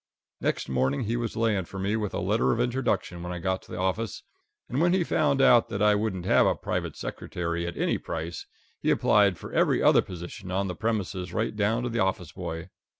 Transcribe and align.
Next 0.39 0.67
morning 0.67 1.01
he 1.01 1.15
was 1.15 1.35
laying 1.37 1.65
for 1.65 1.77
me 1.77 1.95
with 1.95 2.11
a 2.15 2.19
letter 2.19 2.51
of 2.51 2.59
introduction 2.59 3.21
when 3.21 3.31
I 3.31 3.37
got 3.37 3.61
to 3.61 3.71
the 3.71 3.77
office, 3.77 4.23
and 4.67 4.81
when 4.81 4.93
he 4.93 5.03
found 5.03 5.39
that 5.41 5.79
I 5.79 5.93
wouldn't 5.93 6.25
have 6.25 6.47
a 6.47 6.55
private 6.55 6.95
secretary 6.95 7.67
at 7.67 7.77
any 7.77 7.99
price, 7.99 8.47
he 8.79 8.89
applied 8.89 9.37
for 9.37 9.53
every 9.53 9.79
other 9.83 10.01
position 10.01 10.49
on 10.49 10.65
the 10.67 10.75
premises 10.75 11.33
right 11.33 11.55
down 11.55 11.83
to 11.83 11.99
office 11.99 12.31
boy. 12.31 12.71